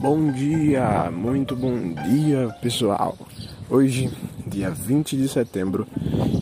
[0.00, 3.18] Bom dia, muito bom dia pessoal.
[3.68, 4.08] Hoje,
[4.46, 5.88] dia 20 de setembro,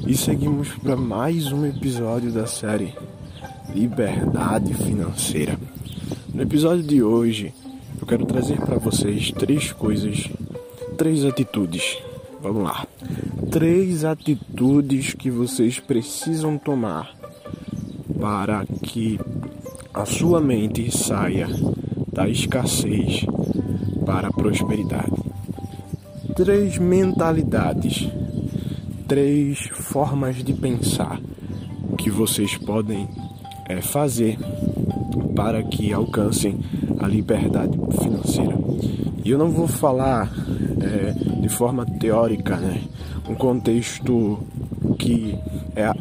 [0.06, 2.92] e seguimos para mais um episódio da série
[3.74, 5.58] Liberdade Financeira.
[6.34, 7.54] No episódio de hoje,
[7.98, 10.28] eu quero trazer para vocês três coisas,
[10.98, 11.96] três atitudes.
[12.42, 12.86] Vamos lá.
[13.50, 17.16] Três atitudes que vocês precisam tomar
[18.20, 19.18] para que
[19.94, 21.48] a sua mente saia
[22.12, 23.24] da escassez
[24.06, 25.12] para a prosperidade.
[26.34, 28.08] Três mentalidades,
[29.06, 31.20] três formas de pensar
[31.98, 33.08] que vocês podem
[33.68, 34.38] é, fazer
[35.34, 36.58] para que alcancem
[37.00, 38.56] a liberdade financeira.
[39.24, 40.32] E eu não vou falar
[40.80, 42.80] é, de forma teórica, né?
[43.28, 44.38] Um contexto
[44.98, 45.36] que
[45.74, 45.92] é, é,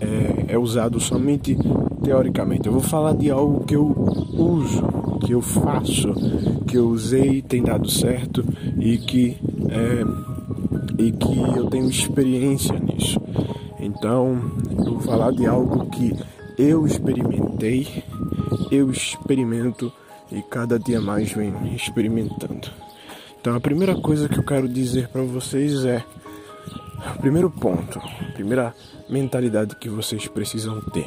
[0.00, 1.56] é, é usado somente
[2.02, 2.66] teoricamente.
[2.66, 3.86] Eu vou falar de algo que eu
[4.36, 4.82] uso,
[5.18, 6.12] que eu faço,
[6.66, 8.44] que eu usei, tem dado certo
[8.78, 9.36] e que
[9.68, 13.20] é, e que eu tenho experiência nisso.
[13.78, 14.40] Então,
[14.78, 16.14] eu vou falar de algo que
[16.58, 18.04] eu experimentei,
[18.70, 19.92] eu experimento
[20.30, 22.70] e cada dia mais venho experimentando.
[23.40, 26.02] Então, a primeira coisa que eu quero dizer para vocês é
[27.20, 28.00] Primeiro ponto,
[28.32, 28.74] primeira
[29.08, 31.06] mentalidade que vocês precisam ter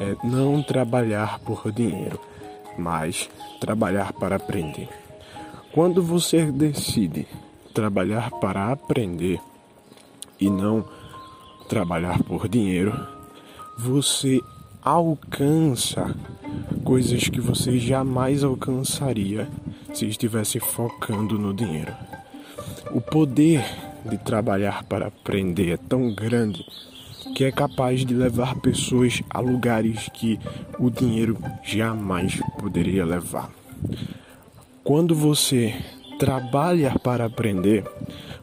[0.00, 2.20] é não trabalhar por dinheiro,
[2.78, 3.28] mas
[3.60, 4.88] trabalhar para aprender.
[5.72, 7.26] Quando você decide
[7.72, 9.40] trabalhar para aprender
[10.40, 10.84] e não
[11.68, 12.92] trabalhar por dinheiro,
[13.76, 14.40] você
[14.82, 16.14] alcança
[16.84, 19.48] coisas que você jamais alcançaria
[19.92, 21.92] se estivesse focando no dinheiro.
[22.92, 23.64] O poder
[24.04, 26.64] de trabalhar para aprender é tão grande
[27.34, 30.38] que é capaz de levar pessoas a lugares que
[30.78, 33.50] o dinheiro jamais poderia levar.
[34.82, 35.74] Quando você
[36.18, 37.84] trabalha para aprender,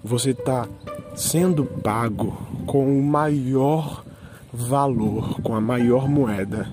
[0.03, 0.67] você está
[1.15, 4.03] sendo pago com o maior
[4.51, 6.67] valor, com a maior moeda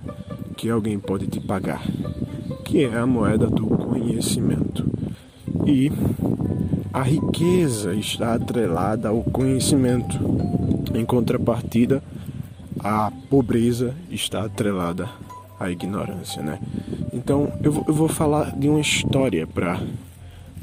[0.56, 1.82] que alguém pode te pagar,
[2.64, 4.84] que é a moeda do conhecimento.
[5.64, 5.92] E
[6.92, 10.18] a riqueza está atrelada ao conhecimento.
[10.94, 12.02] Em contrapartida,
[12.80, 15.08] a pobreza está atrelada
[15.58, 16.58] à ignorância, né?
[17.12, 19.80] Então, eu, eu vou falar de uma história para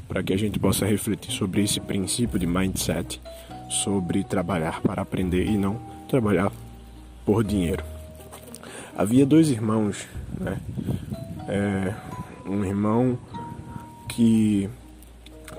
[0.07, 3.19] para que a gente possa refletir sobre esse princípio de mindset,
[3.67, 5.77] sobre trabalhar para aprender e não
[6.07, 6.51] trabalhar
[7.25, 7.83] por dinheiro.
[8.95, 10.07] Havia dois irmãos,
[10.39, 10.57] né?
[11.47, 11.93] É,
[12.45, 13.17] um irmão
[14.07, 14.69] que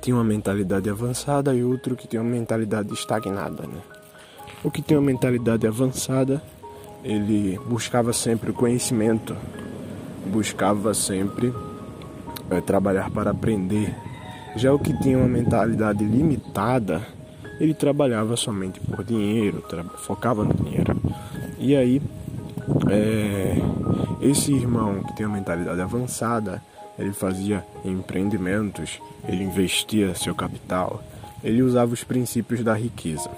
[0.01, 3.81] tinha uma mentalidade avançada e outro que tinha uma mentalidade estagnada, né?
[4.63, 6.43] O que tem uma mentalidade avançada,
[7.05, 9.37] ele buscava sempre o conhecimento,
[10.27, 11.53] buscava sempre
[12.51, 13.95] é, trabalhar para aprender.
[14.57, 17.07] Já o que tinha uma mentalidade limitada,
[17.61, 19.63] ele trabalhava somente por dinheiro,
[19.99, 20.97] focava no dinheiro.
[21.59, 22.03] E aí,
[22.91, 23.57] é,
[24.21, 26.63] esse irmão que tem uma mentalidade avançada,
[26.99, 31.03] ele fazia empreendimentos, ele investia seu capital,
[31.45, 33.31] ele usava os princípios da riqueza.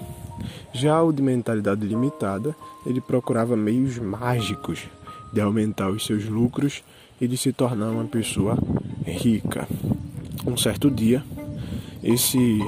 [0.73, 4.87] Já o de mentalidade limitada, ele procurava meios mágicos
[5.33, 6.83] de aumentar os seus lucros
[7.19, 8.57] e de se tornar uma pessoa
[9.05, 9.67] rica.
[10.45, 11.23] Um certo dia,
[12.03, 12.59] esse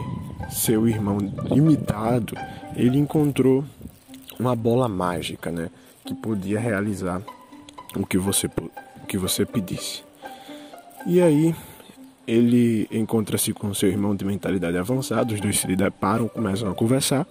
[0.50, 1.17] seu irmão
[1.50, 2.35] limitado,
[2.75, 3.63] ele encontrou
[4.40, 5.69] uma bola mágica, né,
[6.06, 7.22] que podia realizar
[7.95, 10.03] o que você o que você pedisse.
[11.06, 11.56] E aí
[12.28, 17.28] ele encontra-se com seu irmão de mentalidade avançada, os dois se deparam, começam a conversar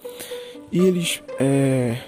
[0.73, 1.99] e eles é,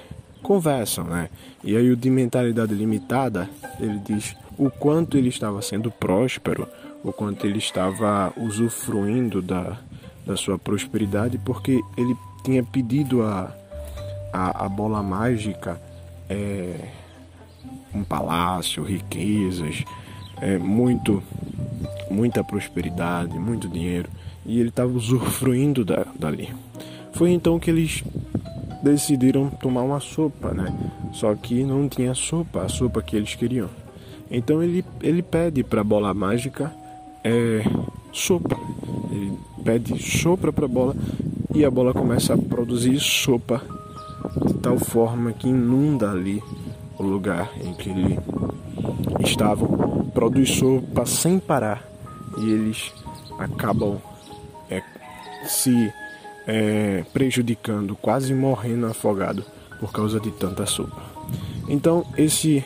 [0.42, 1.28] conversam, né?
[1.64, 6.68] E aí o de mentalidade limitada, ele diz o quanto ele estava sendo próspero,
[7.02, 9.78] o quanto ele estava usufruindo da,
[10.26, 13.52] da sua prosperidade, porque ele tinha pedido a,
[14.32, 15.80] a, a bola mágica
[16.28, 16.88] é,
[17.94, 19.84] um palácio, riquezas,
[20.40, 21.22] é, muito
[22.10, 24.08] muita prosperidade, muito dinheiro,
[24.44, 26.54] e ele estava usufruindo da, dali.
[27.12, 28.04] Foi então que eles
[28.82, 30.74] decidiram tomar uma sopa, né?
[31.12, 33.68] Só que não tinha sopa, a sopa que eles queriam.
[34.30, 36.72] Então ele, ele pede para a bola mágica
[37.22, 37.64] é,
[38.12, 38.56] sopa.
[39.10, 40.96] Ele pede sopa para a bola
[41.54, 43.62] e a bola começa a produzir sopa
[44.46, 46.42] de tal forma que inunda ali
[46.98, 48.18] o lugar em que ele
[49.20, 49.66] estava.
[50.12, 51.82] Produz sopa sem parar
[52.38, 52.92] e eles
[53.38, 53.98] acabam
[54.70, 54.82] é,
[55.46, 55.92] se
[56.46, 59.44] é, prejudicando, quase morrendo afogado
[59.78, 61.02] por causa de tanta sopa.
[61.68, 62.64] Então esse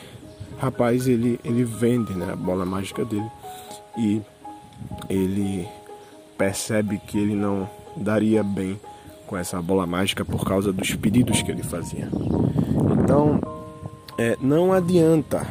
[0.59, 3.29] rapaz ele, ele vende né, a bola mágica dele
[3.97, 4.21] e
[5.09, 5.67] ele
[6.37, 8.79] percebe que ele não daria bem
[9.25, 12.07] com essa bola mágica por causa dos pedidos que ele fazia.
[12.93, 13.41] Então,
[14.17, 15.45] é, não adianta.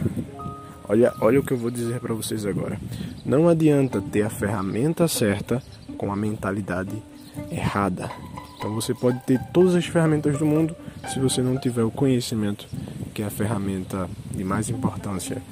[0.88, 2.80] Olha, olha o que eu vou dizer para vocês agora.
[3.24, 5.62] Não adianta ter a ferramenta certa
[5.98, 7.02] com a mentalidade
[7.50, 8.10] errada.
[8.58, 10.74] Então você pode ter todas as ferramentas do mundo,
[11.08, 12.66] se você não tiver o conhecimento,
[13.14, 15.42] que é a ferramenta de mais importância,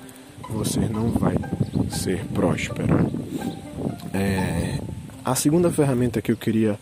[0.50, 1.36] você não vai
[1.90, 3.10] ser próspero.
[4.12, 4.78] É,
[5.24, 6.78] a segunda ferramenta que eu queria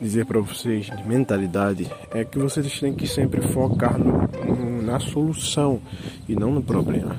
[0.00, 4.98] dizer para vocês de mentalidade é que vocês têm que sempre focar no, no, na
[4.98, 5.80] solução
[6.28, 7.16] e não no problema.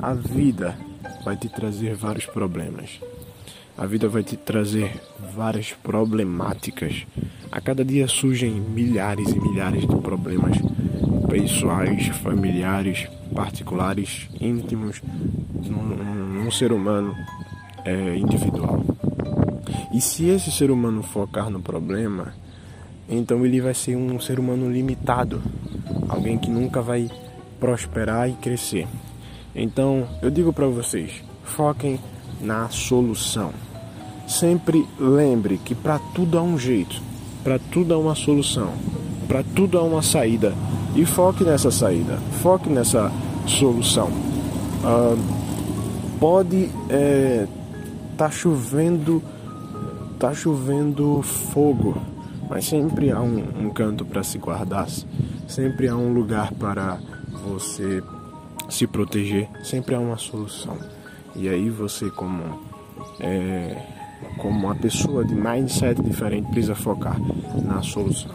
[0.00, 0.76] A vida
[1.24, 3.00] vai te trazer vários problemas.
[3.80, 5.00] A vida vai te trazer
[5.34, 7.06] várias problemáticas.
[7.50, 10.58] A cada dia surgem milhares e milhares de problemas
[11.30, 15.00] pessoais, familiares, particulares, íntimos,
[15.64, 17.16] num, num ser humano
[17.82, 18.84] é, individual.
[19.94, 22.34] E se esse ser humano focar no problema,
[23.08, 25.40] então ele vai ser um ser humano limitado,
[26.06, 27.10] alguém que nunca vai
[27.58, 28.86] prosperar e crescer.
[29.54, 31.98] Então, eu digo para vocês, foquem
[32.42, 33.69] na solução.
[34.30, 37.02] Sempre lembre que para tudo há um jeito,
[37.42, 38.70] para tudo há uma solução,
[39.26, 40.54] para tudo há uma saída.
[40.94, 43.10] E foque nessa saída, foque nessa
[43.44, 44.06] solução.
[44.06, 45.18] Uh,
[46.20, 47.48] pode é,
[48.16, 49.20] tá chovendo
[50.16, 52.00] tá chovendo fogo,
[52.48, 54.86] mas sempre há um, um canto para se guardar,
[55.48, 57.00] sempre há um lugar para
[57.44, 58.00] você
[58.68, 60.78] se proteger, sempre há uma solução.
[61.34, 62.60] E aí você como
[63.18, 63.99] é,
[64.38, 67.16] como uma pessoa de mindset diferente precisa focar
[67.62, 68.34] na solução.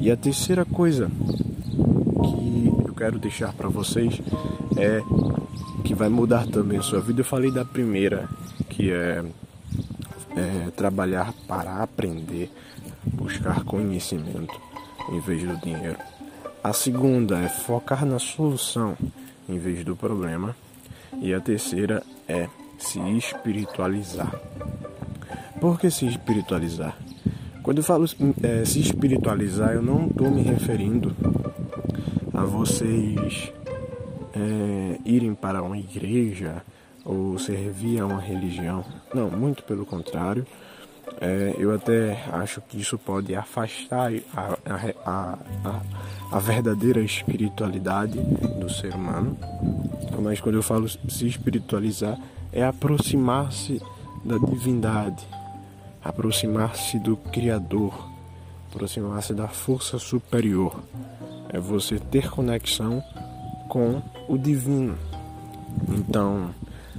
[0.00, 4.20] E a terceira coisa que eu quero deixar para vocês
[4.76, 5.00] é
[5.84, 7.20] que vai mudar também a sua vida.
[7.20, 8.28] Eu falei da primeira,
[8.68, 9.24] que é
[10.36, 12.50] é, trabalhar para aprender,
[13.04, 14.60] buscar conhecimento
[15.10, 15.98] em vez do dinheiro.
[16.62, 18.96] A segunda é focar na solução
[19.48, 20.56] em vez do problema.
[21.20, 24.32] E a terceira é se espiritualizar.
[25.62, 26.98] Por que se espiritualizar?
[27.62, 28.04] Quando eu falo
[28.42, 31.14] é, se espiritualizar, eu não estou me referindo
[32.34, 33.52] a vocês
[34.34, 36.64] é, irem para uma igreja
[37.04, 38.84] ou servir a uma religião.
[39.14, 40.44] Não, muito pelo contrário.
[41.20, 45.80] É, eu até acho que isso pode afastar a, a, a,
[46.32, 49.38] a, verdadeira espiritualidade do ser humano.
[50.20, 52.18] Mas quando eu falo se espiritualizar,
[52.52, 53.80] é aproximar-se
[54.24, 55.24] da divindade,
[56.02, 58.08] aproximar-se do Criador,
[58.70, 60.82] aproximar-se da força superior.
[61.48, 63.02] É você ter conexão
[63.68, 64.96] com o divino.
[65.88, 66.54] Então,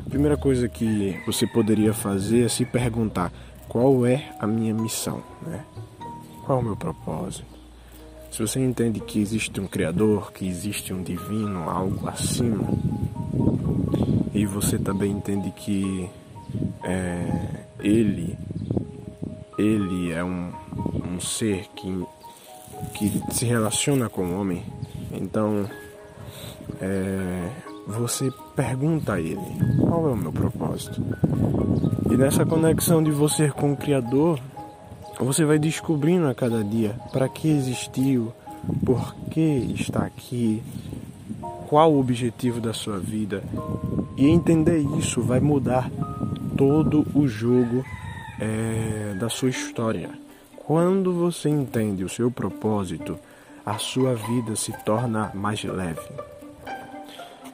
[0.06, 3.32] a primeira coisa que você poderia fazer é se perguntar
[3.68, 5.66] qual é a minha missão, né?
[6.46, 7.46] Qual é o meu propósito?
[8.32, 12.68] Se você entende que existe um Criador, que existe um divino, algo acima,
[14.34, 16.10] e você também entende que
[16.84, 18.38] é, ele,
[19.58, 20.52] ele é um,
[21.08, 22.06] um ser que,
[22.94, 24.64] que se relaciona com o homem,
[25.12, 25.66] então
[26.82, 27.50] é,
[27.88, 29.38] você pergunta a ele:
[29.80, 31.02] qual é o meu propósito?
[32.10, 34.40] E nessa conexão de você com o Criador,
[35.20, 38.34] você vai descobrindo a cada dia para que existiu,
[38.86, 40.62] por que está aqui,
[41.68, 43.44] qual o objetivo da sua vida.
[44.18, 45.90] E entender isso vai mudar
[46.56, 47.84] todo o jogo
[48.40, 50.10] é, da sua história.
[50.56, 53.20] Quando você entende o seu propósito,
[53.66, 56.02] a sua vida se torna mais leve.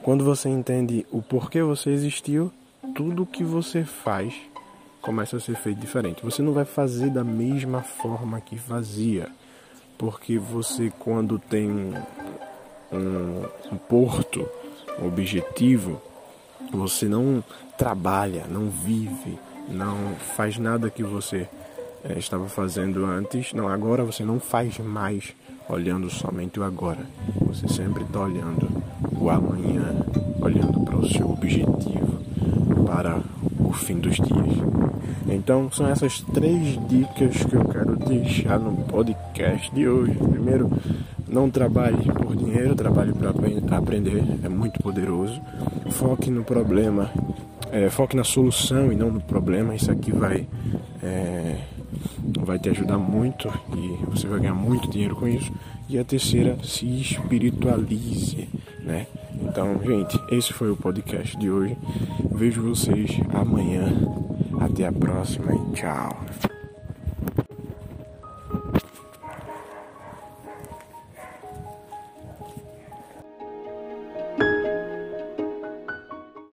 [0.02, 2.52] Quando você entende o porquê você existiu,
[2.94, 4.34] tudo que você faz
[5.00, 6.22] começa a ser feito diferente.
[6.22, 9.28] Você não vai fazer da mesma forma que fazia,
[9.98, 11.70] porque você, quando tem
[12.92, 14.48] um, um porto,
[14.98, 16.00] um objetivo,
[16.72, 17.42] você não
[17.76, 19.38] trabalha, não vive,
[19.68, 21.48] não faz nada que você
[22.04, 23.52] é, estava fazendo antes.
[23.52, 25.34] Não, agora você não faz mais
[25.68, 27.00] olhando somente o agora.
[27.46, 28.68] Você sempre está olhando
[29.18, 29.94] o amanhã,
[30.40, 32.20] olhando para o seu objetivo,
[32.86, 33.20] para
[33.58, 34.70] o fim dos dias.
[35.28, 40.14] Então, são essas três dicas que eu quero deixar no podcast de hoje.
[40.14, 40.70] Primeiro,
[41.28, 45.40] não trabalhe por dinheiro, trabalhe para aprender, é muito poderoso.
[45.90, 47.10] Foque no problema,
[47.72, 49.74] é, foque na solução e não no problema.
[49.74, 50.46] Isso aqui vai,
[51.02, 51.56] é,
[52.40, 55.52] vai te ajudar muito e você vai ganhar muito dinheiro com isso.
[55.88, 58.48] E a terceira, se espiritualize
[58.82, 59.06] né?
[59.42, 61.76] Então, gente, esse foi o podcast de hoje.
[62.32, 63.92] Vejo vocês amanhã.
[64.60, 66.49] Até a próxima e tchau.